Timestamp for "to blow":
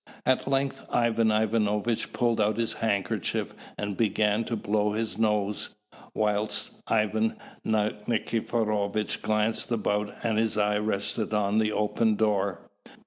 4.45-4.93